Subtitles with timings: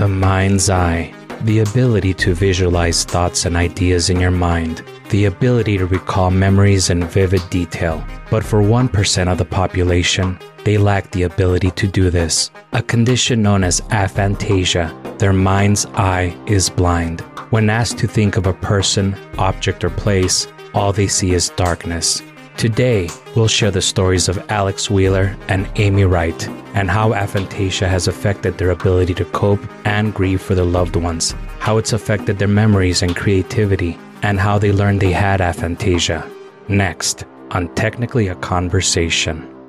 [0.00, 1.12] The mind's eye.
[1.42, 4.82] The ability to visualize thoughts and ideas in your mind.
[5.10, 8.02] The ability to recall memories in vivid detail.
[8.30, 12.50] But for 1% of the population, they lack the ability to do this.
[12.72, 15.18] A condition known as aphantasia.
[15.18, 17.20] Their mind's eye is blind.
[17.50, 22.22] When asked to think of a person, object, or place, all they see is darkness.
[22.56, 28.06] Today, we'll share the stories of Alex Wheeler and Amy Wright and how aphantasia has
[28.06, 32.48] affected their ability to cope and grieve for their loved ones, how it's affected their
[32.48, 36.30] memories and creativity, and how they learned they had aphantasia.
[36.68, 39.59] Next, on Technically a Conversation.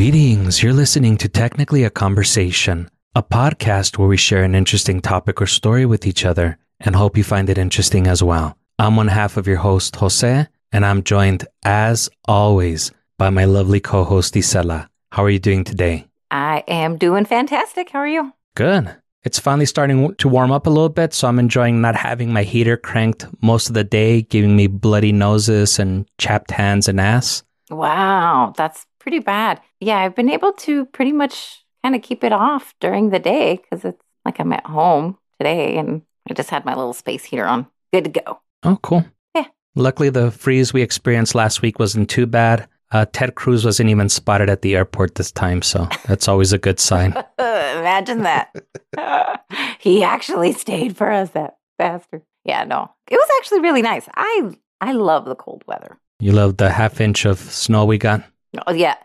[0.00, 0.62] Greetings.
[0.62, 5.46] You're listening to Technically a Conversation, a podcast where we share an interesting topic or
[5.46, 8.56] story with each other and hope you find it interesting as well.
[8.78, 13.78] I'm one half of your host, Jose, and I'm joined, as always, by my lovely
[13.78, 14.88] co host, Isela.
[15.12, 16.06] How are you doing today?
[16.30, 17.90] I am doing fantastic.
[17.90, 18.32] How are you?
[18.54, 18.96] Good.
[19.24, 22.44] It's finally starting to warm up a little bit, so I'm enjoying not having my
[22.44, 27.42] heater cranked most of the day, giving me bloody noses and chapped hands and ass.
[27.68, 29.60] Wow, that's pretty bad.
[29.80, 33.56] Yeah, I've been able to pretty much kind of keep it off during the day
[33.56, 37.46] because it's like I'm at home today and I just had my little space heater
[37.46, 37.66] on.
[37.92, 38.40] Good to go.
[38.62, 39.04] Oh, cool.
[39.34, 39.46] Yeah.
[39.74, 42.68] Luckily, the freeze we experienced last week wasn't too bad.
[42.92, 46.58] Uh, Ted Cruz wasn't even spotted at the airport this time, so that's always a
[46.58, 47.12] good sign.
[47.38, 48.54] Imagine that.
[49.78, 52.22] he actually stayed for us, that bastard.
[52.44, 54.08] Yeah, no, it was actually really nice.
[54.16, 55.98] I I love the cold weather.
[56.18, 58.24] You love the half inch of snow we got?
[58.66, 58.96] Oh yeah.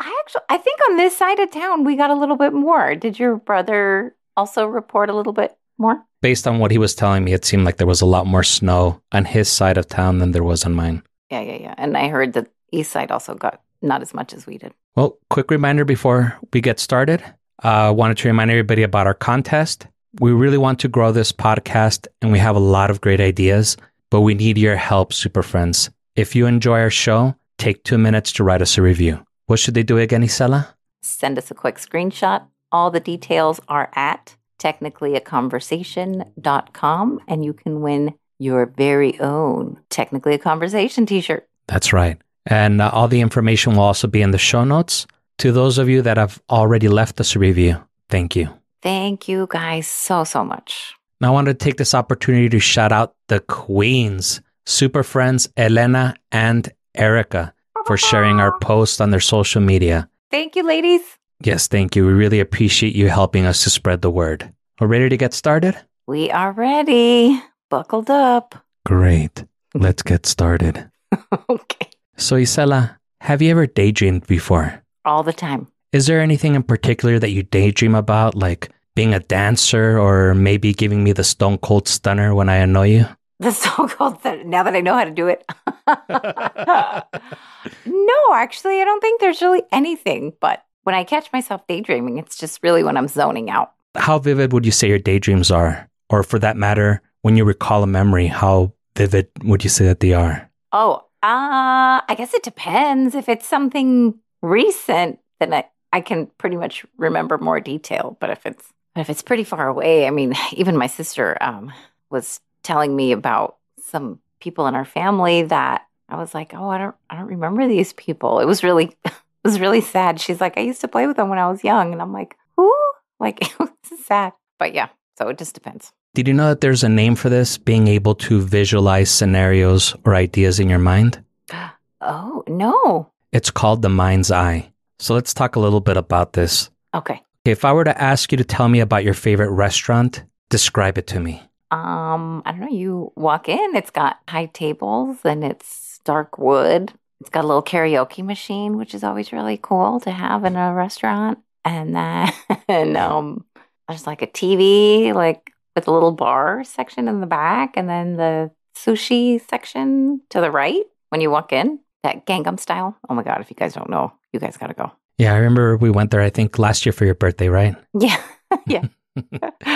[0.00, 2.94] I actually I think on this side of town we got a little bit more.
[2.94, 6.04] Did your brother also report a little bit more?
[6.20, 8.42] Based on what he was telling me, it seemed like there was a lot more
[8.42, 11.02] snow on his side of town than there was on mine.
[11.30, 11.74] Yeah, yeah, yeah.
[11.78, 14.72] And I heard that east side also got not as much as we did.
[14.96, 17.22] Well, quick reminder before we get started.
[17.62, 19.86] I uh, wanted to remind everybody about our contest.
[20.20, 23.76] We really want to grow this podcast and we have a lot of great ideas,
[24.10, 25.90] but we need your help, super friends.
[26.16, 29.24] If you enjoy our show, take two minutes to write us a review.
[29.46, 30.68] What should they do again, Isela?
[31.02, 32.46] Send us a quick screenshot.
[32.72, 40.38] All the details are at technicallyaconversation.com and you can win your very own Technically a
[40.38, 41.48] Conversation t shirt.
[41.66, 42.20] That's right.
[42.46, 45.06] And uh, all the information will also be in the show notes.
[45.38, 47.76] To those of you that have already left us a review,
[48.08, 48.48] thank you.
[48.82, 50.94] Thank you guys so, so much.
[51.20, 56.14] Now, I want to take this opportunity to shout out the queens, super friends Elena
[56.30, 57.54] and Erica,
[57.86, 60.08] for sharing our post on their social media.
[60.30, 61.00] Thank you, ladies.
[61.42, 62.04] Yes, thank you.
[62.04, 64.52] We really appreciate you helping us to spread the word.
[64.80, 65.76] We're ready to get started?
[66.06, 67.40] We are ready.
[67.70, 68.54] Buckled up.
[68.84, 69.44] Great.
[69.74, 70.90] Let's get started.
[71.48, 71.90] okay.
[72.16, 74.82] So, Isela, have you ever daydreamed before?
[75.04, 75.68] All the time.
[75.92, 80.72] Is there anything in particular that you daydream about, like being a dancer or maybe
[80.74, 83.06] giving me the stone cold stunner when I annoy you?
[83.40, 85.44] The so-called stunner, now that I know how to do it.
[87.86, 90.32] no, actually, I don't think there's really anything.
[90.40, 93.72] But when I catch myself daydreaming, it's just really when I'm zoning out.
[93.96, 95.88] How vivid would you say your daydreams are?
[96.10, 100.00] Or for that matter, when you recall a memory, how vivid would you say that
[100.00, 100.48] they are?
[100.72, 103.14] Oh, uh, I guess it depends.
[103.14, 108.16] If it's something recent, then I, I can pretty much remember more detail.
[108.20, 111.72] But if it's if it's pretty far away, I mean, even my sister um,
[112.10, 116.78] was telling me about some people in our family that I was like, oh, I
[116.78, 118.40] don't, I don't remember these people.
[118.40, 119.12] It was really, it
[119.44, 120.20] was really sad.
[120.20, 122.36] She's like, I used to play with them when I was young, and I'm like,
[122.56, 122.72] who?
[123.20, 123.70] Like, it was
[124.04, 124.32] sad.
[124.58, 125.92] But yeah, so it just depends.
[126.14, 127.58] Did you know that there's a name for this?
[127.58, 131.22] Being able to visualize scenarios or ideas in your mind?
[132.00, 133.10] Oh, no.
[133.32, 134.70] It's called the mind's eye.
[135.00, 136.70] So let's talk a little bit about this.
[136.94, 137.20] Okay.
[137.44, 141.08] If I were to ask you to tell me about your favorite restaurant, describe it
[141.08, 141.42] to me.
[141.70, 142.68] Um, I don't know.
[142.68, 146.92] You walk in, it's got high tables and it's dark wood.
[147.20, 150.72] It's got a little karaoke machine, which is always really cool to have in a
[150.72, 151.38] restaurant.
[151.64, 152.32] And then
[152.68, 153.44] and um,
[153.88, 158.16] there's like a TV, like with a little bar section in the back, and then
[158.16, 161.80] the sushi section to the right when you walk in.
[162.04, 162.96] That Gangnam style.
[163.08, 163.40] Oh my god!
[163.40, 164.92] If you guys don't know, you guys gotta go.
[165.18, 166.20] Yeah, I remember we went there.
[166.20, 167.74] I think last year for your birthday, right?
[167.98, 168.22] Yeah,
[168.66, 168.86] yeah.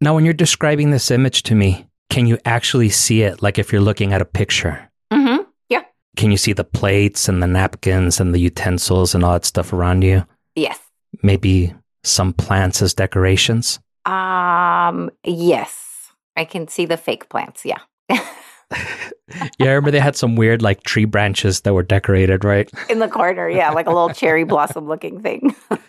[0.00, 3.42] now, when you're describing this image to me, can you actually see it?
[3.42, 4.90] Like if you're looking at a picture.
[5.12, 5.42] Mm-hmm.
[5.68, 5.82] Yeah.
[6.16, 9.72] Can you see the plates and the napkins and the utensils and all that stuff
[9.72, 10.26] around you?
[10.54, 10.78] Yes.
[11.22, 13.78] Maybe some plants as decorations?
[14.06, 16.12] Um, yes.
[16.36, 17.64] I can see the fake plants.
[17.64, 17.80] Yeah.
[19.60, 22.68] Yeah, I remember they had some weird like tree branches that were decorated, right?
[22.88, 23.48] In the corner.
[23.48, 23.70] Yeah.
[23.70, 25.54] Like a little cherry blossom looking thing.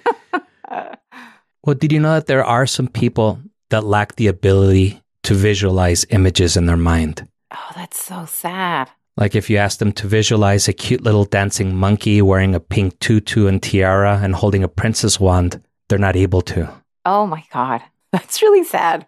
[1.64, 3.40] Well, did you know that there are some people
[3.72, 7.28] that lack the ability to visualize images in their mind?
[7.52, 8.90] oh, that's so sad.
[9.18, 12.98] Like if you ask them to visualize a cute little dancing monkey wearing a pink
[13.00, 16.74] tutu and tiara and holding a princess wand, they're not able to.
[17.06, 17.82] Oh my God.
[18.12, 19.08] That's really sad.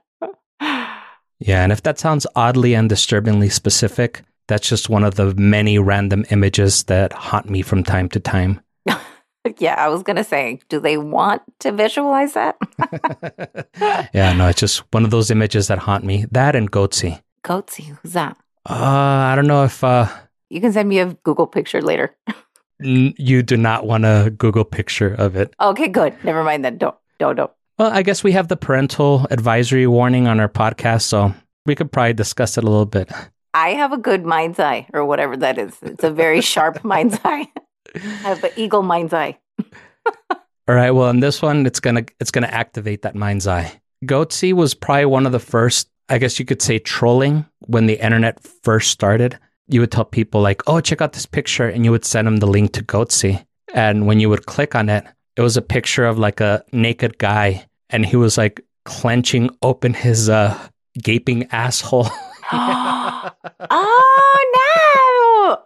[1.39, 5.77] Yeah, and if that sounds oddly and disturbingly specific, that's just one of the many
[5.77, 8.61] random images that haunt me from time to time.
[9.59, 9.75] yeah.
[9.75, 12.57] I was going to say, do they want to visualize that?
[14.13, 16.25] yeah, no, it's just one of those images that haunt me.
[16.31, 17.21] That and Goatse.
[17.43, 17.83] Goatse.
[17.83, 18.37] Who's that?
[18.69, 20.07] Uh, I don't know if uh,
[20.49, 22.15] You can send me a Google picture later.
[22.83, 25.53] n- you do not want a Google picture of it.
[25.59, 26.13] Okay, good.
[26.23, 26.77] Never mind then.
[26.77, 27.51] Don't, don't, don't.
[27.77, 31.33] Well, I guess we have the parental advisory warning on our podcast, so
[31.65, 33.11] we could probably discuss it a little bit.
[33.53, 35.75] I have a good mind's eye or whatever that is.
[35.81, 37.47] It's a very sharp mind's eye.
[37.95, 39.37] I have the eagle mind's eye.
[40.67, 40.91] All right.
[40.91, 43.81] Well, in this one, it's gonna it's gonna activate that mind's eye.
[44.05, 48.03] Goatse was probably one of the first, I guess you could say, trolling when the
[48.03, 49.37] internet first started.
[49.67, 52.37] You would tell people like, "Oh, check out this picture," and you would send them
[52.37, 53.45] the link to Goatse.
[53.73, 55.05] And when you would click on it,
[55.35, 59.93] it was a picture of like a naked guy, and he was like clenching open
[59.93, 60.57] his uh,
[61.01, 62.07] gaping asshole.
[62.51, 63.31] oh
[63.71, 64.32] no!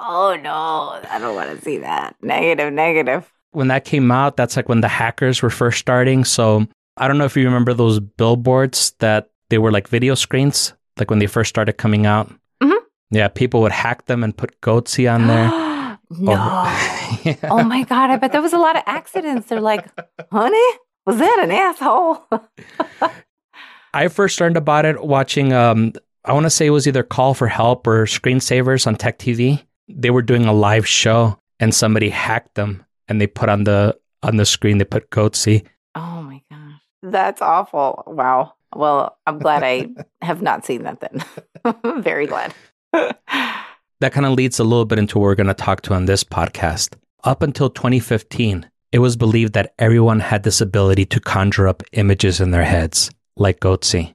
[0.09, 1.01] Oh no!
[1.11, 2.15] I don't want to see that.
[2.21, 3.31] Negative, negative.
[3.51, 6.23] when that came out, that's like when the hackers were first starting.
[6.23, 6.65] So
[6.97, 11.09] I don't know if you remember those billboards that they were like video screens, like
[11.09, 12.31] when they first started coming out.
[12.63, 12.77] Mhm.
[13.11, 15.49] Yeah, people would hack them and put Goatse on there.
[16.19, 16.73] no.
[17.23, 17.35] Yeah.
[17.49, 18.09] Oh my god!
[18.09, 19.47] I bet there was a lot of accidents.
[19.49, 19.85] They're like,
[20.31, 22.25] honey, was that an asshole?
[23.93, 25.93] I first learned about it watching, um,
[26.25, 29.63] I want to say it was either Call for Help or Screensavers on Tech TV.
[29.87, 33.97] They were doing a live show and somebody hacked them and they put on the
[34.23, 35.65] on the screen they put Goatse.
[35.95, 38.03] oh my gosh, that's awful.
[38.07, 38.53] Wow.
[38.75, 39.89] Well, I'm glad I
[40.21, 40.99] have not seen that.
[40.99, 42.53] Then, very glad.
[42.91, 46.05] that kind of leads a little bit into what we're going to talk to on
[46.05, 46.95] this podcast.
[47.23, 52.39] Up until 2015, it was believed that everyone had this ability to conjure up images
[52.41, 54.13] in their heads, like Goatse.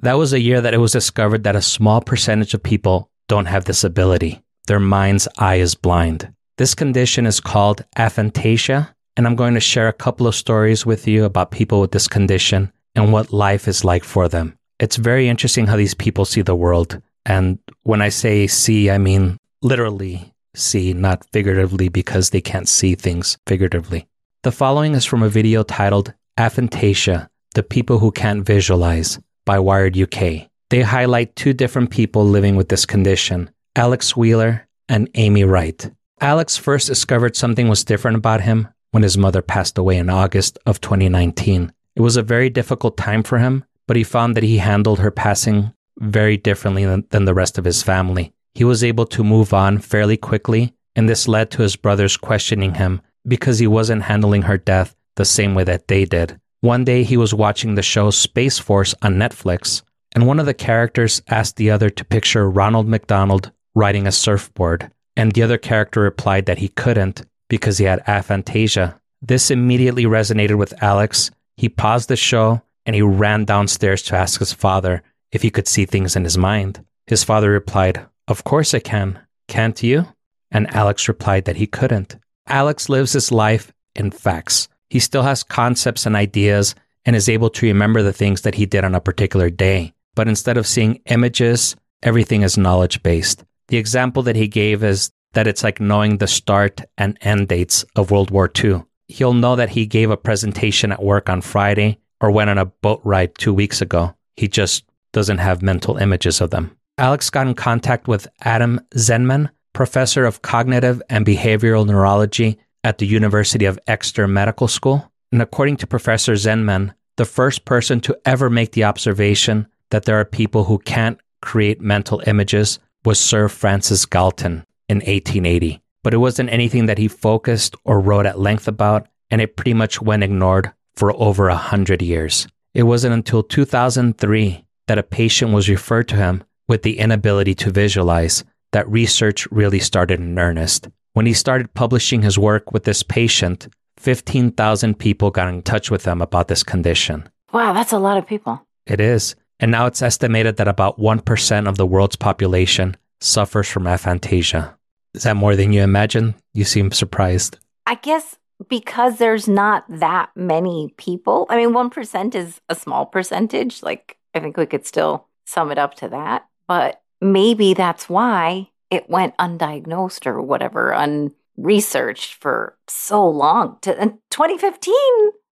[0.00, 3.46] That was a year that it was discovered that a small percentage of people don't
[3.46, 4.42] have this ability.
[4.66, 6.32] Their mind's eye is blind.
[6.56, 11.08] This condition is called aphantasia, and I'm going to share a couple of stories with
[11.08, 14.56] you about people with this condition and what life is like for them.
[14.78, 17.00] It's very interesting how these people see the world.
[17.26, 22.94] And when I say see, I mean literally see, not figuratively, because they can't see
[22.94, 24.06] things figuratively.
[24.42, 29.98] The following is from a video titled Aphantasia The People Who Can't Visualize by Wired
[29.98, 30.48] UK.
[30.70, 35.90] They highlight two different people living with this condition Alex Wheeler and Amy Wright.
[36.20, 40.58] Alex first discovered something was different about him when his mother passed away in August
[40.66, 41.72] of 2019.
[41.96, 45.10] It was a very difficult time for him, but he found that he handled her
[45.10, 48.34] passing very differently than, than the rest of his family.
[48.54, 52.74] He was able to move on fairly quickly, and this led to his brothers questioning
[52.74, 56.38] him because he wasn't handling her death the same way that they did.
[56.60, 59.82] One day he was watching the show Space Force on Netflix,
[60.14, 64.90] and one of the characters asked the other to picture Ronald McDonald riding a surfboard,
[65.16, 68.98] and the other character replied that he couldn't because he had aphantasia.
[69.20, 71.30] This immediately resonated with Alex.
[71.56, 75.68] He paused the show and he ran downstairs to ask his father if he could
[75.68, 76.84] see things in his mind.
[77.06, 79.18] His father replied, Of course I can.
[79.48, 80.06] Can't you?
[80.50, 82.16] And Alex replied that he couldn't.
[82.46, 84.68] Alex lives his life in facts.
[84.90, 86.74] He still has concepts and ideas
[87.04, 89.94] and is able to remember the things that he did on a particular day.
[90.14, 93.44] But instead of seeing images, everything is knowledge based.
[93.72, 97.86] The example that he gave is that it's like knowing the start and end dates
[97.96, 98.82] of World War II.
[99.08, 102.66] He'll know that he gave a presentation at work on Friday or went on a
[102.66, 104.14] boat ride two weeks ago.
[104.36, 106.76] He just doesn't have mental images of them.
[106.98, 113.06] Alex got in contact with Adam Zenman, professor of cognitive and behavioral neurology at the
[113.06, 115.10] University of Exeter Medical School.
[115.32, 120.20] And according to Professor Zenman, the first person to ever make the observation that there
[120.20, 125.82] are people who can't create mental images was Sir Francis Galton in 1880.
[126.02, 129.74] But it wasn't anything that he focused or wrote at length about, and it pretty
[129.74, 132.46] much went ignored for over a hundred years.
[132.74, 137.70] It wasn't until 2003 that a patient was referred to him with the inability to
[137.70, 140.88] visualize that research really started in earnest.
[141.12, 143.68] When he started publishing his work with this patient,
[143.98, 147.28] 15,000 people got in touch with him about this condition.
[147.52, 148.66] Wow, that's a lot of people.
[148.86, 149.36] It is.
[149.62, 154.74] And now it's estimated that about 1% of the world's population suffers from aphantasia.
[155.14, 156.34] Is that more than you imagine?
[156.52, 157.58] You seem surprised.
[157.86, 158.36] I guess
[158.68, 161.46] because there's not that many people.
[161.48, 163.84] I mean, 1% is a small percentage.
[163.84, 166.46] Like, I think we could still sum it up to that.
[166.66, 174.94] But maybe that's why it went undiagnosed or whatever, unresearched for so long to 2015.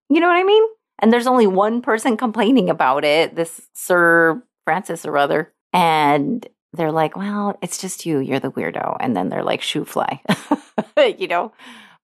[0.08, 0.64] You know what I mean?
[1.00, 5.52] And there's only one person complaining about it, this Sir Francis or other.
[5.72, 8.18] And they're like, well, it's just you.
[8.18, 8.96] You're the weirdo.
[9.00, 10.20] And then they're like, shoe fly,
[11.18, 11.52] you know?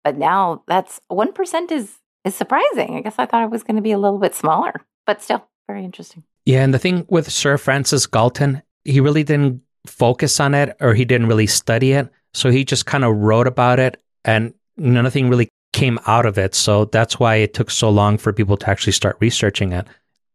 [0.04, 2.96] But now that's 1% is, is surprising.
[2.96, 4.74] I guess I thought it was going to be a little bit smaller,
[5.06, 6.22] but still very interesting.
[6.44, 6.62] Yeah.
[6.62, 11.04] And the thing with Sir Francis Galton, he really didn't focus on it or he
[11.04, 12.08] didn't really study it.
[12.34, 16.54] So he just kind of wrote about it and nothing really came out of it.
[16.54, 19.86] So that's why it took so long for people to actually start researching it.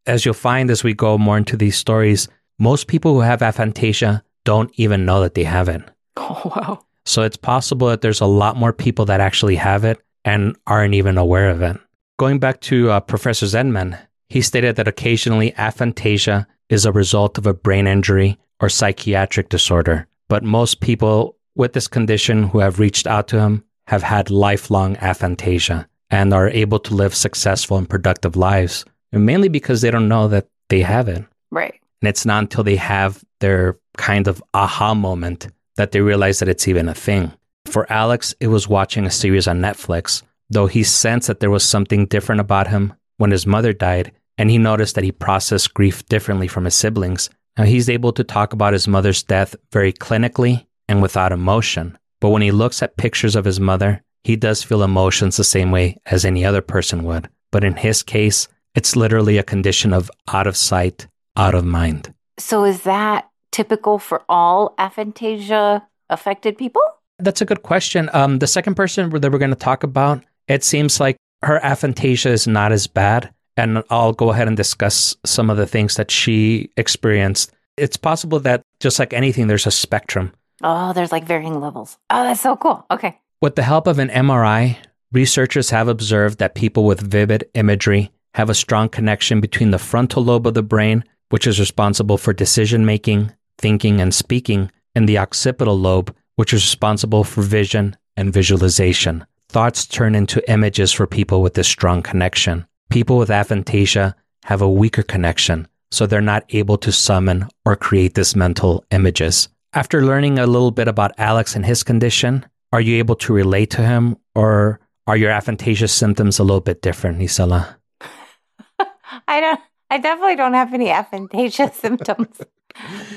[0.06, 2.28] As you'll find as we go more into these stories,
[2.60, 5.82] most people who have aphantasia don't even know that they have it.
[6.20, 6.86] Oh, wow.
[7.06, 10.96] So it's possible that there's a lot more people that actually have it and aren't
[10.96, 11.78] even aware of it.
[12.18, 17.48] Going back to uh, Professor Zenman, he stated that occasionally aphantasia is a result of
[17.48, 23.08] a brain injury or psychiatric disorder, but most people with this condition who have reached
[23.08, 28.36] out to him have had lifelong aphantasia and are able to live successful and productive
[28.36, 31.26] lives, and mainly because they don't know that they have it.
[31.52, 31.80] Right.
[32.02, 36.50] And it's not until they have their kind of aha moment that they realize that
[36.50, 37.32] it's even a thing.
[37.66, 41.64] For Alex, it was watching a series on Netflix, though he sensed that there was
[41.64, 46.06] something different about him when his mother died, and he noticed that he processed grief
[46.06, 47.30] differently from his siblings.
[47.58, 51.98] Now, he's able to talk about his mother's death very clinically and without emotion.
[52.20, 55.72] But when he looks at pictures of his mother, he does feel emotions the same
[55.72, 57.30] way as any other person would.
[57.52, 62.14] But in his case, it's literally a condition of out of sight, out of mind.
[62.38, 66.82] So is that typical for all aphantasia affected people?
[67.20, 68.10] That's a good question.
[68.14, 72.30] Um, the second person that we're going to talk about, it seems like her aphantasia
[72.30, 73.34] is not as bad.
[73.56, 77.52] And I'll go ahead and discuss some of the things that she experienced.
[77.76, 80.32] It's possible that just like anything, there's a spectrum.
[80.64, 81.98] Oh, there's like varying levels.
[82.10, 82.86] Oh, that's so cool.
[82.90, 83.20] Okay.
[83.42, 84.78] With the help of an MRI,
[85.12, 90.24] researchers have observed that people with vivid imagery have a strong connection between the frontal
[90.24, 95.18] lobe of the brain, which is responsible for decision making, thinking, and speaking, and the
[95.18, 99.26] occipital lobe, which is responsible for vision and visualization.
[99.50, 102.66] Thoughts turn into images for people with this strong connection.
[102.90, 104.14] People with aphantasia
[104.46, 109.50] have a weaker connection, so they're not able to summon or create these mental images.
[109.74, 113.70] After learning a little bit about Alex and his condition, are you able to relate
[113.72, 117.76] to him or are your aphantasia symptoms a little bit different, Isela?
[119.28, 119.60] I don't
[119.90, 122.42] I definitely don't have any aphantasia symptoms.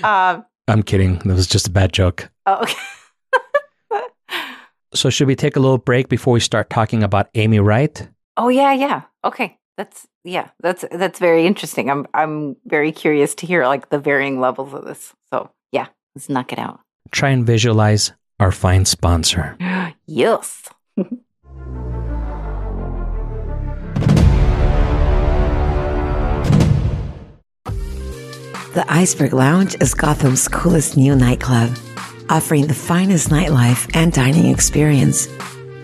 [0.04, 1.18] Um, I'm kidding.
[1.20, 2.30] That was just a bad joke.
[2.46, 2.74] oh, okay.
[4.92, 8.08] So should we take a little break before we start talking about Amy Wright?
[8.36, 9.02] oh yeah, yeah.
[9.24, 9.56] Okay.
[9.76, 11.88] That's yeah, that's that's very interesting.
[11.88, 15.14] I'm I'm very curious to hear like the varying levels of this.
[15.32, 16.80] So yeah, let's knock it out.
[17.10, 19.56] Try and visualize our fine sponsor.
[20.06, 20.68] yes.
[28.72, 31.76] The Iceberg Lounge is Gotham's coolest new nightclub,
[32.28, 35.26] offering the finest nightlife and dining experience.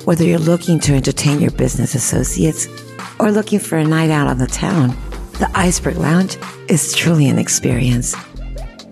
[0.04, 2.68] Whether you're looking to entertain your business associates
[3.18, 4.90] or looking for a night out on the town,
[5.40, 8.14] the Iceberg Lounge is truly an experience.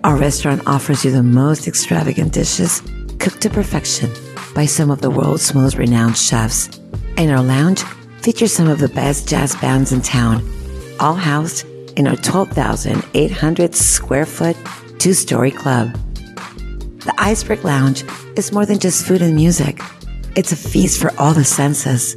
[0.05, 2.83] Our restaurant offers you the most extravagant dishes
[3.17, 4.11] cooked to perfection
[4.53, 6.69] by some of the world's most renowned chefs.
[7.17, 7.81] And our lounge
[8.21, 10.47] features some of the best jazz bands in town,
[10.99, 11.65] all housed
[11.97, 14.55] in our 12,800 square foot
[14.99, 15.91] two story club.
[16.99, 18.03] The Iceberg Lounge
[18.35, 19.81] is more than just food and music.
[20.35, 22.13] It's a feast for all the senses.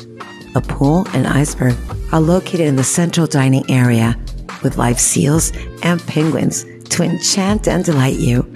[0.54, 1.74] A pool and iceberg
[2.12, 4.14] are located in the central dining area
[4.62, 5.52] with live seals
[5.82, 8.50] and penguins to enchant and delight you.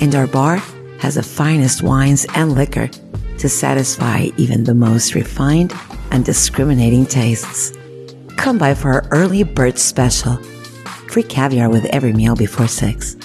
[0.00, 0.56] And our bar
[0.98, 2.88] has the finest wines and liquor
[3.38, 5.72] to satisfy even the most refined
[6.10, 7.72] and discriminating tastes.
[8.36, 10.36] Come by for our early bird special.
[11.08, 13.16] Free caviar with every meal before 6.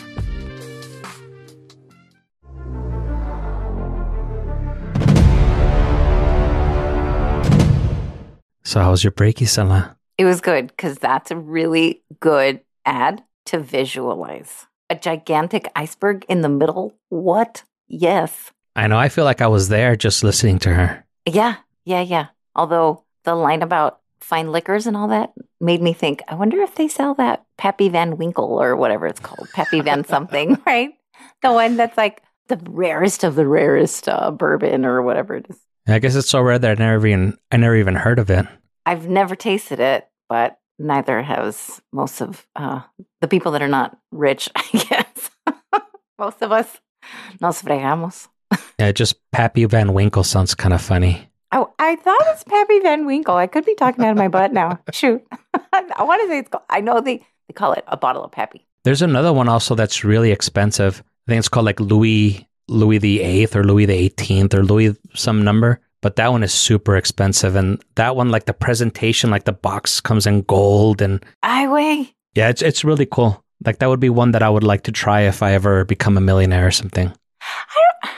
[8.63, 9.95] So how was your break, Isela?
[10.17, 14.65] It was good because that's a really good ad to visualize.
[14.89, 16.93] A gigantic iceberg in the middle.
[17.09, 17.63] What?
[17.87, 18.51] Yes.
[18.75, 21.05] I know I feel like I was there just listening to her.
[21.25, 21.55] Yeah.
[21.83, 22.01] Yeah.
[22.01, 22.27] Yeah.
[22.55, 26.75] Although the line about fine liquors and all that made me think, I wonder if
[26.75, 30.91] they sell that Pappy Van Winkle or whatever it's called, Pappy Van something, right?
[31.41, 35.57] The one that's like the rarest of the rarest uh, bourbon or whatever it is.
[35.87, 38.45] I guess it's so rare that I never even I never even heard of it.
[38.85, 42.81] I've never tasted it, but neither has most of uh,
[43.21, 45.29] the people that are not rich, I guess.
[46.19, 46.79] most of us
[47.41, 48.27] nos fregamos.
[48.79, 51.29] Yeah, just Pappy Van Winkle sounds kind of funny.
[51.51, 53.35] Oh, I thought it's Pappy Van Winkle.
[53.35, 54.79] I could be talking out of my butt now.
[54.91, 55.25] Shoot.
[55.53, 57.17] I want to say it's called, I know they,
[57.47, 58.65] they call it a bottle of Pappy.
[58.83, 61.03] There's another one also that's really expensive.
[61.27, 64.95] I think it's called like Louis Louis the Eighth or Louis the Eighteenth or Louis
[65.13, 65.79] some number.
[66.01, 69.99] But that one is super expensive, and that one, like the presentation, like the box
[69.99, 72.13] comes in gold, and I way.
[72.35, 73.43] yeah, it's it's really cool.
[73.65, 76.17] Like that would be one that I would like to try if I ever become
[76.17, 77.11] a millionaire or something.
[77.41, 78.09] I,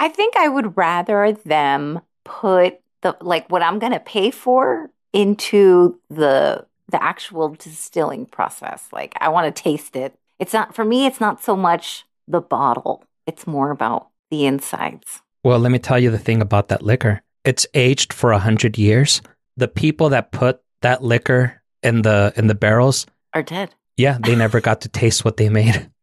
[0.00, 4.90] I think I would rather them put the like what I'm going to pay for
[5.12, 8.88] into the the actual distilling process.
[8.92, 10.14] Like I want to taste it.
[10.38, 11.06] It's not for me.
[11.06, 13.04] It's not so much the bottle.
[13.26, 15.22] It's more about the insides.
[15.44, 17.22] Well, let me tell you the thing about that liquor.
[17.48, 19.22] It's aged for a hundred years.
[19.56, 23.74] The people that put that liquor in the in the barrels, Are dead.
[23.96, 25.88] yeah, they never got to taste what they made.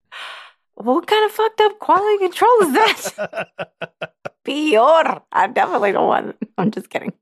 [0.78, 3.48] What kind of fucked up quality control is that?
[4.44, 5.22] Pior.
[5.32, 6.36] I definitely don't want.
[6.58, 7.14] I'm just kidding.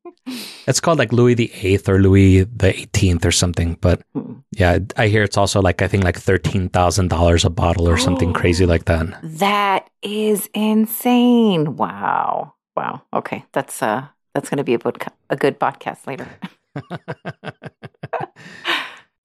[0.66, 3.78] It's called like Louis the Eighth or Louis the Eighteenth or something.
[3.80, 4.42] But Mm.
[4.58, 7.98] yeah, I hear it's also like I think like thirteen thousand dollars a bottle or
[7.98, 8.40] something Oh.
[8.42, 9.06] crazy like that.
[9.22, 11.76] That is insane.
[11.78, 12.54] Wow.
[12.76, 13.04] Wow.
[13.14, 16.28] Okay, that's uh that's going to be a good a good podcast later.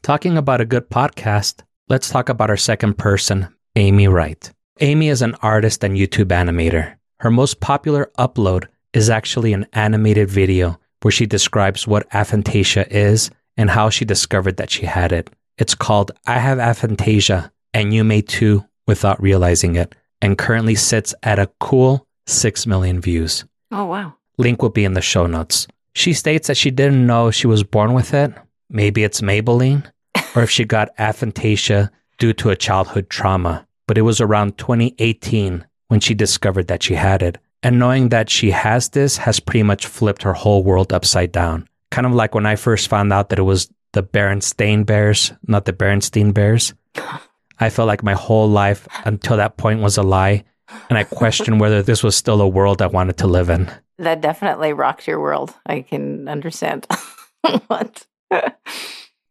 [0.03, 4.51] Talking about a good podcast, let's talk about our second person, Amy Wright.
[4.81, 6.95] Amy is an artist and YouTube animator.
[7.21, 13.31] Her most popular upload is actually an animated video where she describes what aphantasia is
[13.57, 15.31] and how she discovered that she had it.
[15.59, 21.15] It's called I Have Aphantasia, and you may too without realizing it, and currently sits
[21.23, 23.45] at a cool 6 million views.
[23.71, 24.15] Oh wow.
[24.39, 25.67] Link will be in the show notes.
[25.95, 28.33] She states that she didn't know she was born with it.
[28.71, 29.85] Maybe it's Maybelline,
[30.37, 33.67] or if she got aphantasia due to a childhood trauma.
[33.87, 37.39] But it was around 2018 when she discovered that she had it.
[37.63, 41.69] And knowing that she has this has pretty much flipped her whole world upside down.
[41.91, 45.65] Kind of like when I first found out that it was the Berenstain Bears, not
[45.65, 46.75] the Berenstein Bears.
[47.61, 50.45] I felt like my whole life until that point was a lie.
[50.89, 53.71] And I questioned whether this was still a world I wanted to live in.
[53.99, 55.55] That definitely rocked your world.
[55.67, 56.87] I can understand.
[57.67, 58.07] what?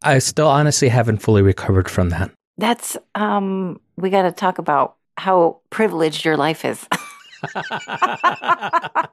[0.04, 2.32] I still honestly haven't fully recovered from that.
[2.58, 6.88] That's um we got to talk about how privileged your life is.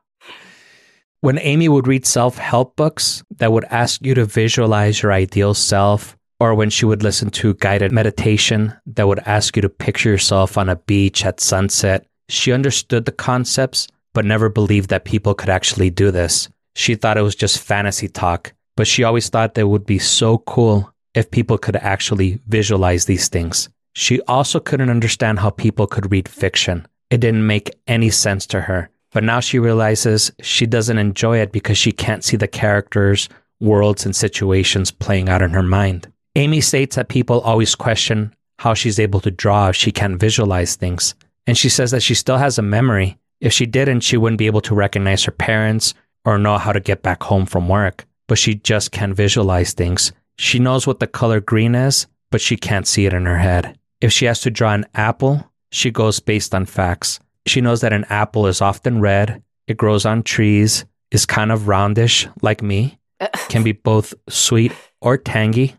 [1.20, 5.54] when Amy would read self help books that would ask you to visualize your ideal
[5.54, 10.10] self, or when she would listen to guided meditation that would ask you to picture
[10.10, 15.34] yourself on a beach at sunset, she understood the concepts, but never believed that people
[15.34, 16.48] could actually do this.
[16.74, 19.98] She thought it was just fantasy talk, but she always thought that it would be
[19.98, 23.68] so cool if people could actually visualize these things.
[23.94, 26.86] She also couldn't understand how people could read fiction.
[27.10, 28.90] It didn't make any sense to her.
[29.12, 33.28] But now she realizes she doesn't enjoy it because she can't see the characters,
[33.60, 36.10] worlds, and situations playing out in her mind.
[36.34, 40.74] Amy states that people always question how she's able to draw if she can't visualize
[40.74, 41.14] things.
[41.46, 43.18] And she says that she still has a memory.
[43.40, 46.80] If she didn't, she wouldn't be able to recognize her parents or know how to
[46.80, 48.06] get back home from work.
[48.26, 50.12] But she just can't visualize things.
[50.38, 53.78] She knows what the color green is, but she can't see it in her head.
[54.00, 57.20] If she has to draw an apple, she goes based on facts.
[57.46, 61.68] She knows that an apple is often red, it grows on trees, is kind of
[61.68, 62.98] roundish, like me,
[63.48, 65.76] can be both sweet or tangy,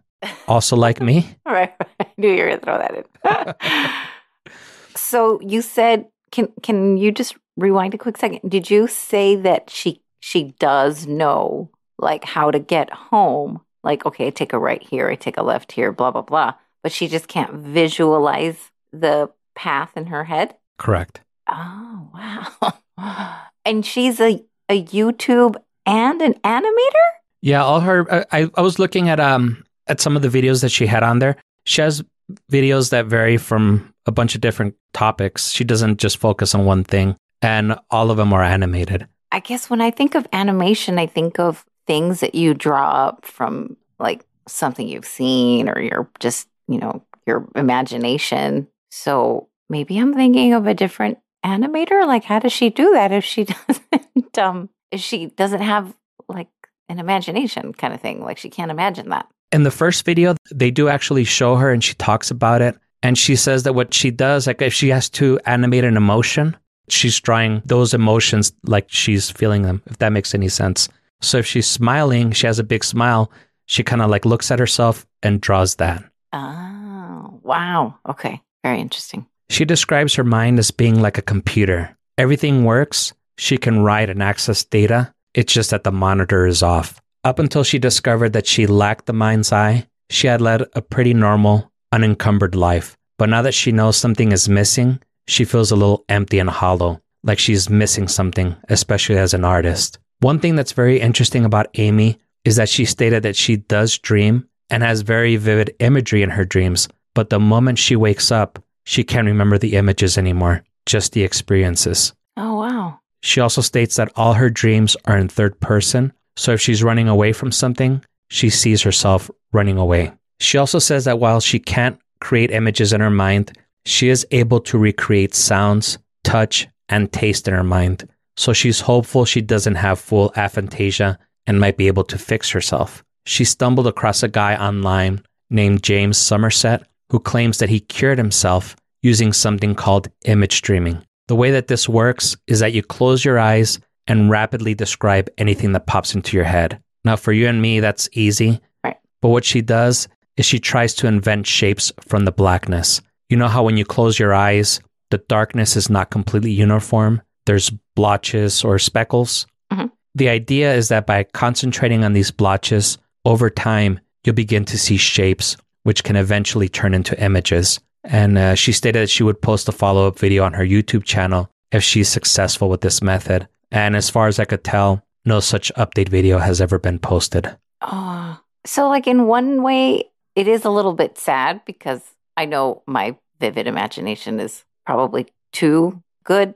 [0.47, 1.35] also like me.
[1.45, 1.73] All right.
[1.99, 4.51] I knew you were going to throw that in.
[4.95, 8.49] so you said, can can you just rewind a quick second?
[8.49, 13.61] Did you say that she she does know like how to get home?
[13.83, 16.53] Like, okay, I take a right here, I take a left here, blah blah blah.
[16.83, 20.55] But she just can't visualize the path in her head.
[20.77, 21.21] Correct.
[21.47, 23.39] Oh wow!
[23.65, 25.55] and she's a a YouTube
[25.85, 27.07] and an animator.
[27.41, 28.25] Yeah, all her.
[28.31, 31.19] I, I was looking at um at some of the videos that she had on
[31.19, 31.37] there.
[31.65, 32.03] She has
[32.51, 35.51] videos that vary from a bunch of different topics.
[35.51, 39.07] She doesn't just focus on one thing, and all of them are animated.
[39.31, 43.25] I guess when I think of animation, I think of things that you draw up
[43.25, 48.67] from like something you've seen or your just, you know, your imagination.
[48.91, 52.07] So maybe I'm thinking of a different animator.
[52.07, 55.93] Like, how does she do that if she doesn't, um, if she doesn't have
[56.27, 56.47] like
[56.89, 58.21] an imagination kind of thing.
[58.21, 59.27] Like she can't imagine that.
[59.55, 62.75] In the first video, they do actually show her and she talks about it.
[63.01, 66.57] And she says that what she does, like if she has to animate an emotion,
[66.89, 70.89] she's drawing those emotions like she's feeling them, if that makes any sense.
[71.21, 73.31] So if she's smiling, she has a big smile,
[73.65, 76.03] she kind of like looks at herself and draws that.
[76.33, 77.95] Oh, wow.
[78.09, 78.41] Okay.
[78.61, 79.25] Very interesting.
[79.49, 81.95] She describes her mind as being like a computer.
[82.17, 85.13] Everything works, she can write and access data.
[85.33, 86.99] It's just that the monitor is off.
[87.25, 91.11] Up until she discovered that she lacked the mind's eye, she had led a pretty
[91.11, 92.95] normal, unencumbered life.
[93.17, 97.01] But now that she knows something is missing, she feels a little empty and hollow,
[97.23, 99.97] like she's missing something, especially as an artist.
[100.19, 104.47] One thing that's very interesting about Amy is that she stated that she does dream
[104.69, 109.03] and has very vivid imagery in her dreams, but the moment she wakes up, she
[109.03, 112.13] can't remember the images anymore, just the experiences.
[112.37, 112.99] Oh, wow.
[113.23, 117.07] She also states that all her dreams are in third person, so if she's running
[117.07, 120.11] away from something, she sees herself running away.
[120.39, 124.59] She also says that while she can't create images in her mind, she is able
[124.61, 128.07] to recreate sounds, touch, and taste in her mind.
[128.37, 131.17] So she's hopeful she doesn't have full aphantasia
[131.47, 133.03] and might be able to fix herself.
[133.25, 138.75] She stumbled across a guy online named James Somerset who claims that he cured himself
[139.01, 141.03] using something called image streaming.
[141.27, 145.71] The way that this works is that you close your eyes and rapidly describe anything
[145.73, 146.79] that pops into your head.
[147.03, 148.59] Now, for you and me, that's easy.
[148.83, 148.97] Right.
[149.21, 153.01] But what she does is she tries to invent shapes from the blackness.
[153.29, 154.79] You know how when you close your eyes,
[155.11, 157.21] the darkness is not completely uniform?
[157.45, 159.47] There's blotches or speckles.
[159.71, 159.91] Mhm.
[160.15, 164.97] The idea is that by concentrating on these blotches, over time, you'll begin to see
[164.97, 167.79] shapes, which can eventually turn into images.
[168.03, 171.03] And uh, she stated that she would post a follow up video on her YouTube
[171.03, 173.47] channel if she's successful with this method.
[173.71, 177.55] And as far as I could tell, no such update video has ever been posted.
[177.81, 182.01] Oh, so like in one way, it is a little bit sad because
[182.37, 186.55] I know my vivid imagination is probably too good.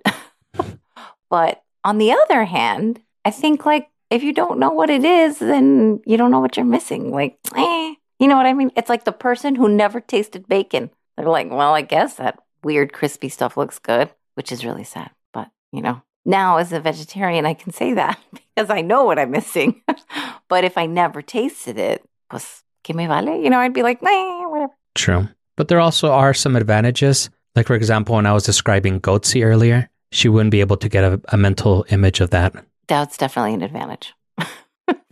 [1.30, 5.40] but on the other hand, I think like if you don't know what it is,
[5.40, 7.12] then you don't know what you're missing.
[7.12, 8.72] Like, eh, you know what I mean?
[8.76, 10.90] It's like the person who never tasted bacon.
[11.16, 15.12] They're like, well, I guess that weird crispy stuff looks good, which is really sad.
[15.34, 19.20] But, you know, now as a vegetarian, I can say that because I know what
[19.20, 19.82] I'm missing.
[20.48, 23.42] but if I never tasted it, pues, que me vale?
[23.42, 24.74] You know, I'd be like, nah, whatever.
[24.96, 25.28] True.
[25.58, 27.30] But there also are some advantages.
[27.56, 31.04] Like, for example, when I was describing Goatse earlier, she wouldn't be able to get
[31.04, 32.54] a, a mental image of that.
[32.88, 34.14] That's definitely an advantage.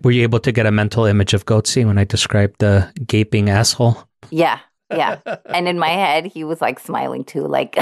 [0.03, 3.49] Were you able to get a mental image of Goatse when I described the gaping
[3.49, 3.97] asshole?
[4.29, 4.59] Yeah.
[4.89, 5.19] Yeah.
[5.45, 7.77] and in my head, he was like smiling too, like,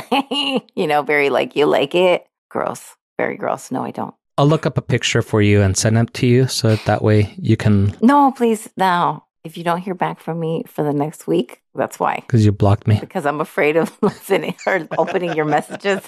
[0.76, 2.26] you know, very like, you like it?
[2.50, 2.96] Gross.
[3.18, 3.72] Very gross.
[3.72, 4.14] No, I don't.
[4.38, 7.02] I'll look up a picture for you and send it to you so that, that
[7.02, 8.70] way you can, No, please.
[8.76, 9.24] No.
[9.46, 12.16] If you don't hear back from me for the next week, that's why.
[12.16, 12.98] because you blocked me.
[13.00, 16.02] Because I'm afraid of listening or opening your messages.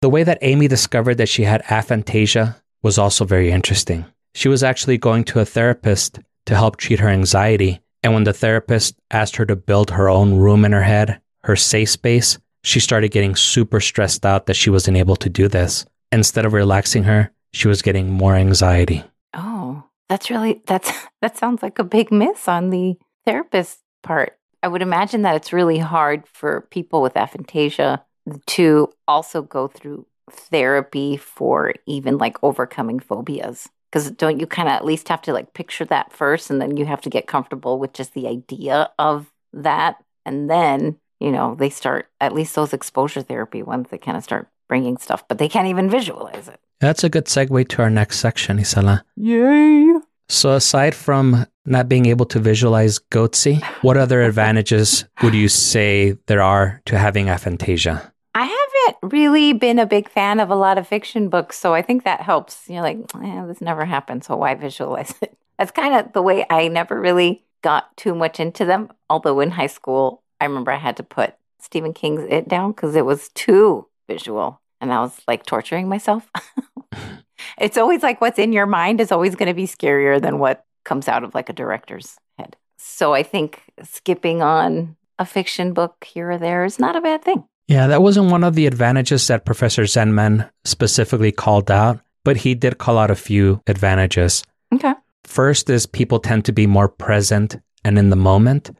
[0.00, 4.04] The way that Amy discovered that she had aphantasia was also very interesting.
[4.32, 7.80] She was actually going to a therapist to help treat her anxiety.
[8.04, 11.56] And when the therapist asked her to build her own room in her head, her
[11.56, 15.84] safe space, she started getting super stressed out that she wasn't able to do this.
[16.10, 19.04] Instead of relaxing her, she was getting more anxiety.
[19.34, 20.90] Oh, that's really that's
[21.22, 24.38] that sounds like a big miss on the therapist part.
[24.62, 28.02] I would imagine that it's really hard for people with aphantasia
[28.46, 33.68] to also go through therapy for even like overcoming phobias.
[33.90, 36.76] Because don't you kind of at least have to like picture that first and then
[36.76, 39.96] you have to get comfortable with just the idea of that.
[40.26, 44.24] And then, you know, they start, at least those exposure therapy ones, they kind of
[44.24, 46.60] start bringing stuff, but they can't even visualize it.
[46.80, 49.02] That's a good segue to our next section, Isela.
[49.16, 49.94] Yay.
[50.28, 56.16] So, aside from not being able to visualize goatse, what other advantages would you say
[56.26, 58.12] there are to having aphantasia?
[58.34, 61.80] I haven't really been a big fan of a lot of fiction books, so I
[61.80, 62.68] think that helps.
[62.68, 65.36] You're like, eh, this never happened, so why visualize it?
[65.58, 68.90] That's kind of the way I never really got too much into them.
[69.08, 72.94] Although in high school, I remember I had to put Stephen King's It down because
[72.94, 76.30] it was too visual, and I was like torturing myself.
[77.58, 80.64] it's always like what's in your mind is always going to be scarier than what
[80.84, 82.56] comes out of like a director's head.
[82.78, 87.22] So I think skipping on a fiction book here or there is not a bad
[87.22, 87.44] thing.
[87.66, 92.54] Yeah, that wasn't one of the advantages that Professor Zenman specifically called out, but he
[92.54, 94.42] did call out a few advantages.
[94.72, 94.94] Okay.
[95.24, 98.70] First is people tend to be more present and in the moment.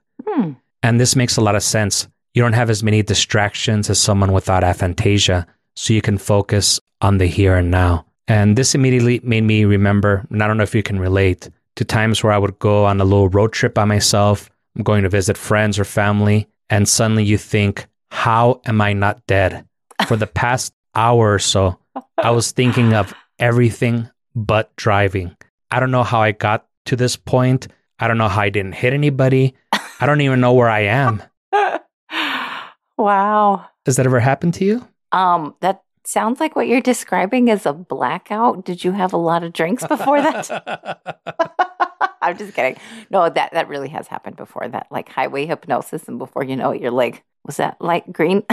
[0.89, 2.09] And this makes a lot of sense.
[2.33, 5.45] You don't have as many distractions as someone without aphantasia,
[5.77, 8.07] so you can focus on the here and now.
[8.27, 11.85] And this immediately made me remember, and I don't know if you can relate, to
[11.85, 14.49] times where I would go on a little road trip by myself.
[14.77, 19.27] I'm going to visit friends or family, and suddenly you think, how am I not
[19.27, 19.67] dead?
[20.07, 21.79] For the past hour or so,
[22.17, 25.37] I was thinking of everything but driving.
[25.71, 27.69] I don't know how I got to this point.
[28.01, 29.55] I don't know how I didn't hit anybody.
[30.01, 31.23] I don't even know where I am.
[32.97, 33.67] wow.
[33.87, 34.87] Has that ever happened to you?
[35.13, 38.65] Um, that sounds like what you're describing is a blackout.
[38.65, 41.01] Did you have a lot of drinks before that?
[42.23, 42.77] I'm just kidding.
[43.11, 44.69] No, that that really has happened before.
[44.69, 48.45] That like highway hypnosis, and before you know it, you're like, was that light green?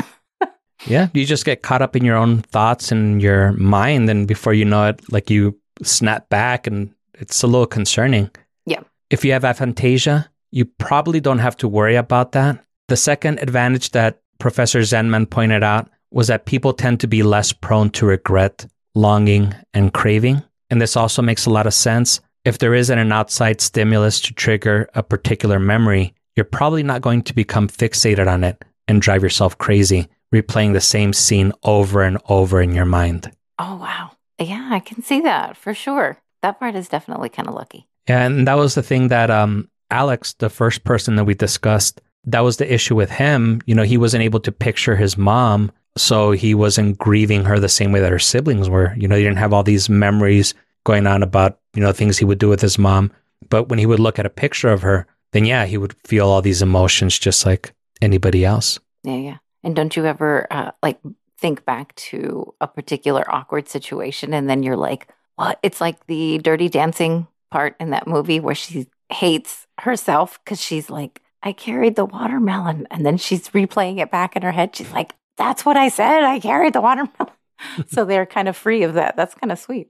[0.88, 4.54] yeah, you just get caught up in your own thoughts and your mind, and before
[4.54, 8.30] you know it, like you snap back, and it's a little concerning.
[8.66, 8.82] Yeah.
[9.10, 12.64] If you have aphantasia, you probably don't have to worry about that.
[12.88, 17.52] The second advantage that Professor Zenman pointed out was that people tend to be less
[17.52, 18.66] prone to regret,
[18.96, 20.42] longing, and craving.
[20.70, 22.22] And this also makes a lot of sense.
[22.46, 27.24] If there isn't an outside stimulus to trigger a particular memory, you're probably not going
[27.24, 32.18] to become fixated on it and drive yourself crazy, replaying the same scene over and
[32.30, 33.30] over in your mind.
[33.60, 34.12] Oh, wow.
[34.40, 36.18] Yeah, I can see that for sure.
[36.42, 37.90] That part is definitely kind of lucky.
[38.08, 42.02] Yeah, and that was the thing that um, Alex, the first person that we discussed,
[42.26, 43.62] that was the issue with him.
[43.66, 47.70] You know, he wasn't able to picture his mom, so he wasn't grieving her the
[47.70, 48.96] same way that her siblings were.
[48.98, 52.26] You know, he didn't have all these memories going on about, you know, things he
[52.26, 53.12] would do with his mom.
[53.50, 56.28] But when he would look at a picture of her, then yeah, he would feel
[56.28, 58.80] all these emotions just like anybody else.
[59.04, 59.38] Yeah, yeah.
[59.64, 61.00] And don't you ever uh, like
[61.38, 65.60] think back to a particular awkward situation and then you're like, what?
[65.64, 70.90] It's like the dirty dancing part in that movie where she hates herself because she's
[70.90, 72.88] like, I carried the watermelon.
[72.90, 74.76] And then she's replaying it back in her head.
[74.76, 76.24] She's like, that's what I said.
[76.24, 77.34] I carried the watermelon.
[77.88, 79.16] so they're kind of free of that.
[79.16, 79.90] That's kind of sweet.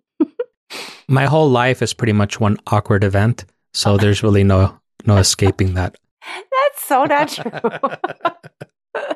[1.08, 3.46] My whole life is pretty much one awkward event.
[3.74, 5.98] So there's really no no escaping that.
[6.26, 7.52] That's so not true.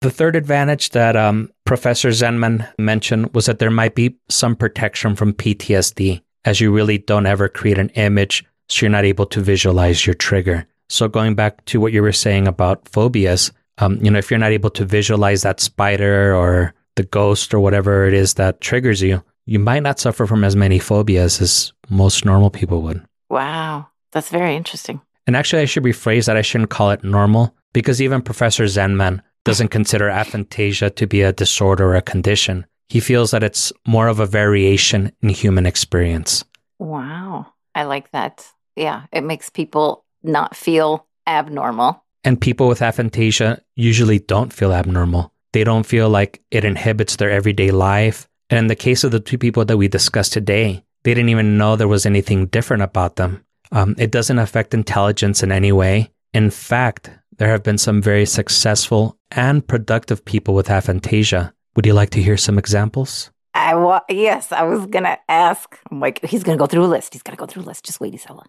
[0.00, 5.16] the third advantage that um, Professor Zenman mentioned was that there might be some protection
[5.16, 9.40] from PTSD, as you really don't ever create an image, so you're not able to
[9.40, 10.66] visualize your trigger.
[10.88, 14.38] So going back to what you were saying about phobias, um, you know, if you're
[14.38, 19.02] not able to visualize that spider or the ghost or whatever it is that triggers
[19.02, 23.04] you, you might not suffer from as many phobias as most normal people would.
[23.28, 25.00] Wow, that's very interesting.
[25.26, 26.36] And actually, I should rephrase that.
[26.36, 31.32] I shouldn't call it normal because even Professor Zenman doesn't consider aphantasia to be a
[31.32, 32.66] disorder or a condition.
[32.88, 36.44] He feels that it's more of a variation in human experience.
[36.78, 38.46] Wow, I like that.
[38.80, 42.02] Yeah, it makes people not feel abnormal.
[42.24, 45.34] And people with aphantasia usually don't feel abnormal.
[45.52, 48.26] They don't feel like it inhibits their everyday life.
[48.48, 51.58] And in the case of the two people that we discussed today, they didn't even
[51.58, 53.44] know there was anything different about them.
[53.70, 56.10] Um, it doesn't affect intelligence in any way.
[56.32, 61.52] In fact, there have been some very successful and productive people with aphantasia.
[61.76, 63.30] Would you like to hear some examples?
[63.60, 65.78] I wa- yes, I was gonna ask.
[65.90, 67.12] I'm like, he's gonna go through a list.
[67.12, 67.84] He's gonna go through a list.
[67.84, 68.44] Just wait, Isela.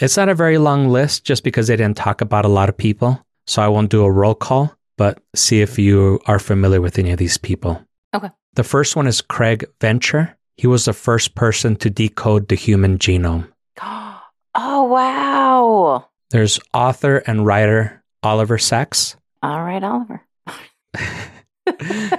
[0.00, 2.76] It's not a very long list just because they didn't talk about a lot of
[2.76, 3.24] people.
[3.46, 7.12] So I won't do a roll call, but see if you are familiar with any
[7.12, 7.80] of these people.
[8.14, 8.30] Okay.
[8.54, 10.36] The first one is Craig Venter.
[10.56, 13.48] He was the first person to decode the human genome.
[14.56, 16.06] Oh, wow.
[16.30, 19.16] There's author and writer Oliver Sacks.
[19.42, 20.22] All right, Oliver.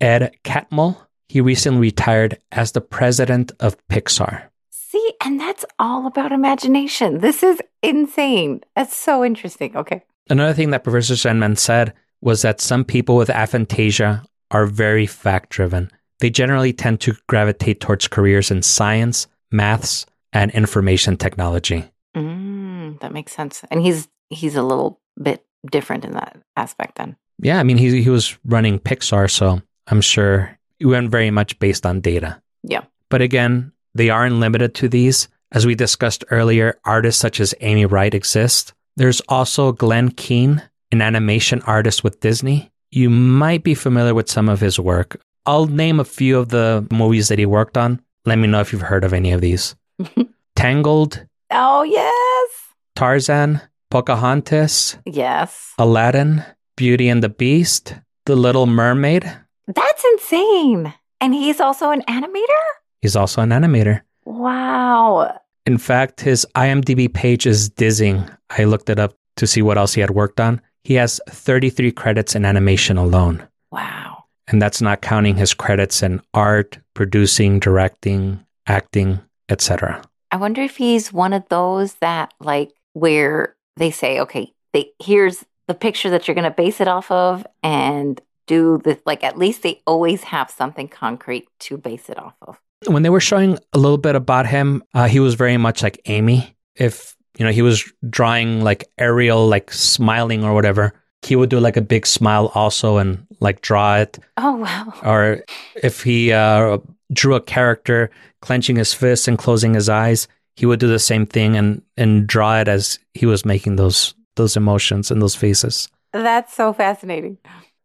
[0.00, 1.05] Ed Catmull.
[1.28, 4.48] He recently retired as the president of Pixar.
[4.70, 7.18] See, and that's all about imagination.
[7.18, 8.62] This is insane.
[8.74, 9.76] That's so interesting.
[9.76, 10.02] Okay.
[10.30, 15.50] Another thing that Professor Zenman said was that some people with aphantasia are very fact
[15.50, 15.90] driven.
[16.20, 21.84] They generally tend to gravitate towards careers in science, maths, and information technology.
[22.16, 23.62] Mm, that makes sense.
[23.70, 27.16] And he's he's a little bit different in that aspect then.
[27.38, 31.86] Yeah, I mean he he was running Pixar, so I'm sure went very much based
[31.86, 32.42] on data.
[32.62, 32.82] Yeah.
[33.08, 35.28] But again, they aren't limited to these.
[35.52, 38.74] As we discussed earlier, artists such as Amy Wright exist.
[38.96, 40.62] There's also Glen Keane,
[40.92, 42.70] an animation artist with Disney.
[42.90, 45.20] You might be familiar with some of his work.
[45.46, 48.00] I'll name a few of the movies that he worked on.
[48.24, 49.76] Let me know if you've heard of any of these.
[50.56, 52.50] Tangled, Oh, yes.
[52.96, 53.60] Tarzan,
[53.90, 55.72] Pocahontas, Yes.
[55.78, 56.42] Aladdin,
[56.76, 59.30] Beauty and the Beast, The Little Mermaid.
[59.66, 60.94] That's insane.
[61.20, 62.62] And he's also an animator?
[63.02, 64.02] He's also an animator.
[64.24, 65.40] Wow.
[65.64, 68.28] In fact, his IMDb page is dizzying.
[68.50, 70.60] I looked it up to see what else he had worked on.
[70.84, 73.46] He has 33 credits in animation alone.
[73.72, 74.24] Wow.
[74.48, 80.02] And that's not counting his credits in art, producing, directing, acting, etc.
[80.30, 85.44] I wonder if he's one of those that like where they say, okay, they here's
[85.66, 89.38] the picture that you're going to base it off of and do this like at
[89.38, 92.58] least they always have something concrete to base it off of.
[92.86, 96.00] When they were showing a little bit about him, uh, he was very much like
[96.06, 96.56] Amy.
[96.74, 100.94] If you know, he was drawing like Ariel, like smiling or whatever.
[101.22, 104.18] He would do like a big smile also and like draw it.
[104.36, 104.92] Oh wow!
[105.02, 105.42] Or
[105.82, 106.78] if he uh,
[107.12, 108.10] drew a character
[108.42, 112.26] clenching his fists and closing his eyes, he would do the same thing and and
[112.26, 115.88] draw it as he was making those those emotions and those faces.
[116.12, 117.38] That's so fascinating.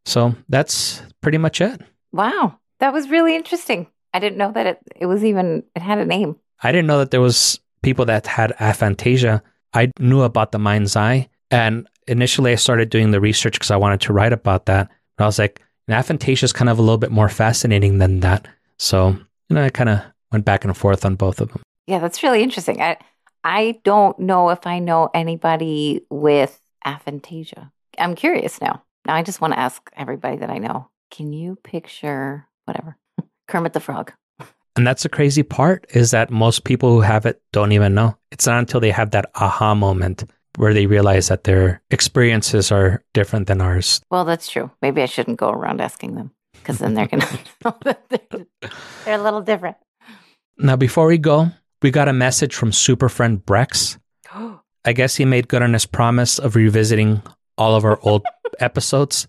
[0.05, 1.81] So that's pretty much it.
[2.11, 2.57] Wow.
[2.79, 3.87] That was really interesting.
[4.13, 6.35] I didn't know that it, it was even, it had a name.
[6.63, 9.41] I didn't know that there was people that had aphantasia.
[9.73, 11.29] I knew about the mind's eye.
[11.49, 14.89] And initially I started doing the research because I wanted to write about that.
[15.17, 18.47] But I was like, aphantasia is kind of a little bit more fascinating than that.
[18.79, 19.09] So,
[19.49, 21.61] you know, I kind of went back and forth on both of them.
[21.87, 22.81] Yeah, that's really interesting.
[22.81, 22.97] I,
[23.43, 27.71] I don't know if I know anybody with aphantasia.
[27.97, 28.83] I'm curious now.
[29.05, 30.89] Now I just want to ask everybody that I know.
[31.09, 32.97] Can you picture whatever
[33.47, 34.13] Kermit the Frog?
[34.75, 38.17] And that's the crazy part is that most people who have it don't even know.
[38.31, 40.23] It's not until they have that aha moment
[40.55, 44.01] where they realize that their experiences are different than ours.
[44.09, 44.71] Well, that's true.
[44.81, 48.45] Maybe I shouldn't go around asking them because then they're going to know that they're,
[49.05, 49.77] they're a little different.
[50.57, 53.97] Now, before we go, we got a message from super friend Brex.
[54.85, 57.21] I guess he made good on his promise of revisiting
[57.61, 58.25] all of our old
[58.59, 59.27] episodes.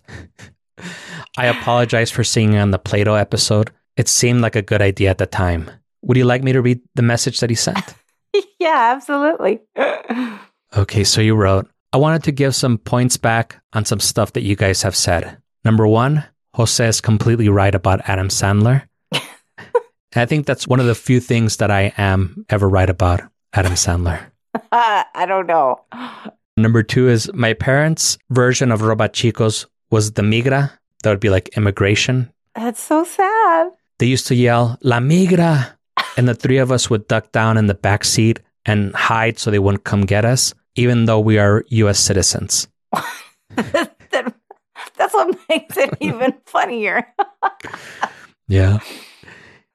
[1.37, 3.69] I apologize for singing on the Plato episode.
[3.95, 5.69] It seemed like a good idea at the time.
[6.01, 7.93] Would you like me to read the message that he sent?
[8.59, 9.61] yeah, absolutely.
[10.75, 14.41] okay, so you wrote, I wanted to give some points back on some stuff that
[14.41, 15.37] you guys have said.
[15.63, 18.87] Number one, Jose is completely right about Adam Sandler.
[20.15, 23.21] I think that's one of the few things that I am ever right about
[23.53, 24.25] Adam Sandler.
[24.71, 25.81] I don't know.
[26.55, 30.71] Number two is my parents' version of Robachicos was the migra.
[31.03, 32.31] That would be like immigration.
[32.55, 33.71] That's so sad.
[33.97, 35.73] They used to yell, La migra.
[36.15, 39.49] And the three of us would duck down in the back seat and hide so
[39.49, 41.99] they wouldn't come get us, even though we are U.S.
[41.99, 42.67] citizens.
[43.55, 43.95] that,
[44.95, 47.07] that's what makes it even funnier.
[48.47, 48.79] yeah.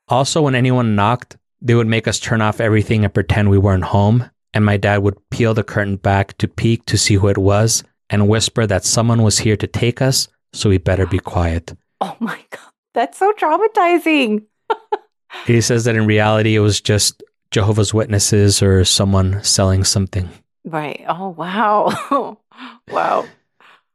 [0.07, 3.85] Also, when anyone knocked, they would make us turn off everything and pretend we weren't
[3.85, 7.39] home and my dad would peel the curtain back to peek to see who it
[7.39, 11.77] was and whisper that someone was here to take us, so we better be quiet.
[12.01, 12.61] Oh my God.
[12.95, 14.45] That's so traumatizing.
[15.47, 20.29] he says that in reality, it was just Jehovah's Witnesses or someone selling something.
[20.65, 21.05] Right.
[21.09, 22.39] Oh, wow.
[22.91, 23.27] wow.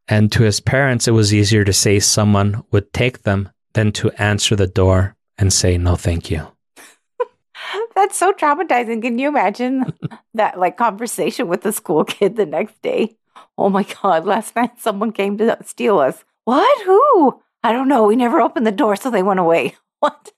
[0.08, 4.12] And to his parents, it was easier to say someone would take them than to
[4.12, 6.48] answer the door and say, no, thank you.
[7.96, 9.02] That's so traumatizing.
[9.02, 9.94] Can you imagine
[10.34, 13.16] that like conversation with the school kid the next day?
[13.58, 16.24] Oh my God, last night someone came to steal us.
[16.46, 16.86] What?
[16.86, 17.42] Who?
[17.64, 18.06] I don't know.
[18.06, 19.76] We never opened the door, so they went away.
[20.00, 20.34] What?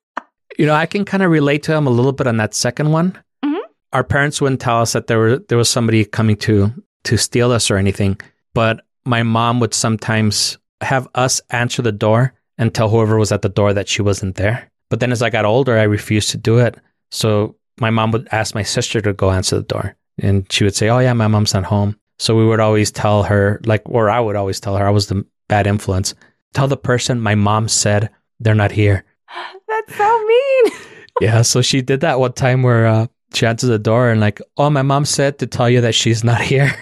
[0.59, 2.91] You know, I can kind of relate to him a little bit on that second
[2.91, 3.17] one.
[3.43, 3.65] Mm-hmm.
[3.93, 6.71] Our parents wouldn't tell us that there were there was somebody coming to
[7.05, 8.19] to steal us or anything,
[8.53, 13.41] but my mom would sometimes have us answer the door and tell whoever was at
[13.41, 14.69] the door that she wasn't there.
[14.89, 16.77] But then as I got older, I refused to do it.
[17.15, 20.75] So my mom would ask my sister to go answer the door and she would
[20.75, 21.97] say, Oh, yeah, my mom's not home.
[22.19, 25.07] So we would always tell her, like, or I would always tell her I was
[25.07, 26.13] the bad influence.
[26.53, 29.05] Tell the person my mom said they're not here.
[29.67, 30.65] That's so mean.
[31.21, 31.41] yeah.
[31.41, 34.69] So she did that one time where uh, she answered the door and, like, oh,
[34.69, 36.73] my mom said to tell you that she's not here.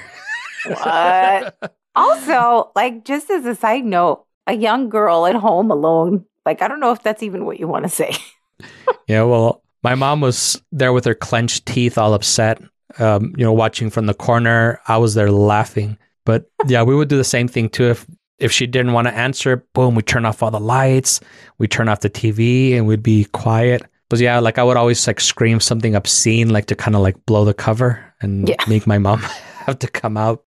[0.65, 1.75] what?
[1.95, 6.67] Also, like, just as a side note, a young girl at home alone, like, I
[6.67, 8.15] don't know if that's even what you want to say.
[9.07, 9.23] yeah.
[9.23, 12.61] Well, my mom was there with her clenched teeth, all upset.
[12.99, 14.79] Um, you know, watching from the corner.
[14.87, 15.97] I was there laughing.
[16.25, 17.85] But yeah, we would do the same thing too.
[17.85, 18.05] If
[18.39, 21.21] if she didn't want to answer, boom, we turn off all the lights,
[21.59, 23.83] we turn off the TV, and we'd be quiet.
[24.09, 27.25] But yeah, like I would always like scream something obscene, like to kind of like
[27.25, 28.55] blow the cover and yeah.
[28.67, 29.19] make my mom
[29.65, 30.43] have to come out.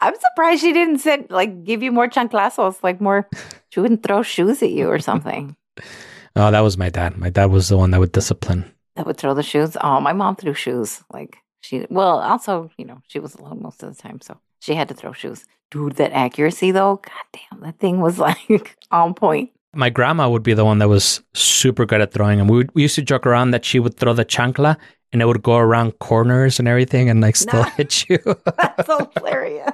[0.00, 3.28] I'm surprised she didn't send like give you more chanclazos, like more.
[3.70, 5.56] She wouldn't throw shoes at you or something.
[6.36, 7.16] Oh, that was my dad.
[7.16, 9.76] My dad was the one that would discipline that would throw the shoes.
[9.80, 11.02] Oh, my mom threw shoes.
[11.12, 14.74] Like she, well, also, you know, she was alone most of the time, so she
[14.74, 15.44] had to throw shoes.
[15.70, 19.50] Dude, that accuracy though, god damn, that thing was like on point.
[19.74, 22.46] My grandma would be the one that was super good at throwing them.
[22.46, 24.76] We, would, we used to joke around that she would throw the chancla
[25.12, 28.18] and it would go around corners and everything and like still hit you.
[28.44, 29.70] That's hilarious.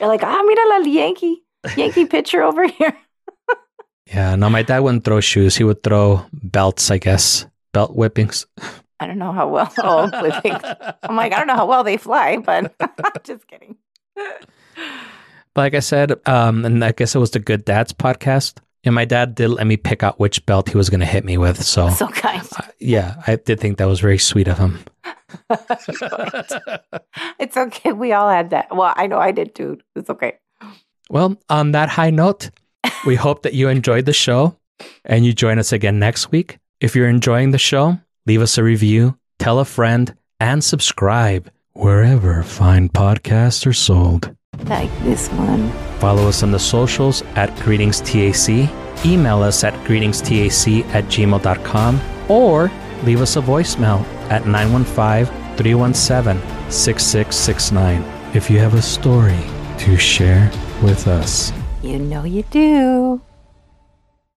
[0.00, 1.42] You're like, ah, mira la Yankee,
[1.76, 2.96] Yankee pitcher over here.
[4.12, 5.54] Yeah, no, my dad wouldn't throw shoes.
[5.54, 7.46] He would throw belts, I guess.
[7.72, 8.46] Belt whippings.
[8.98, 9.72] I don't know how well.
[9.78, 10.62] Oh, whippings.
[11.02, 12.74] I'm like, I don't know how well they fly, but
[13.24, 13.76] just kidding.
[14.14, 14.46] But
[15.56, 18.58] like I said, um, and I guess it was the Good Dads podcast.
[18.84, 21.22] And my dad did let me pick out which belt he was going to hit
[21.24, 21.62] me with.
[21.62, 22.40] So, So kind.
[22.56, 24.78] uh, yeah, I did think that was very sweet of him.
[27.38, 27.92] It's okay.
[27.92, 28.74] We all had that.
[28.74, 29.78] Well, I know I did too.
[29.96, 30.38] It's okay.
[31.08, 32.50] Well, on that high note,
[33.06, 34.56] we hope that you enjoyed the show
[35.04, 36.58] and you join us again next week.
[36.80, 42.42] If you're enjoying the show, leave us a review, tell a friend, and subscribe wherever
[42.42, 44.34] fine podcasts are sold.
[44.64, 45.70] Like this one.
[45.98, 52.00] Follow us on the socials at greetingstac, email us at greetingstac at gmail.com,
[52.30, 52.70] or
[53.04, 55.26] leave us a voicemail at 915
[55.58, 58.02] 317 6669
[58.34, 59.44] if you have a story
[59.76, 60.50] to share
[60.82, 61.52] with us.
[61.82, 63.20] You know you do.